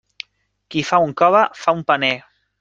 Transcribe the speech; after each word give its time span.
Qui 0.75 0.83
fa 0.87 1.01
un 1.09 1.13
cove, 1.23 1.43
fa 1.67 1.77
un 1.81 1.87
paner. 1.93 2.13